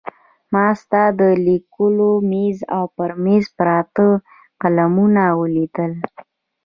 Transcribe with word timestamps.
ما 0.53 0.67
ستا 0.81 1.03
د 1.19 1.21
لیکلو 1.47 2.09
مېز 2.31 2.57
او 2.75 2.83
پر 2.95 3.11
مېز 3.23 3.45
پراته 3.57 4.07
قلمونه 4.61 5.23
ولیدل. 5.39 5.91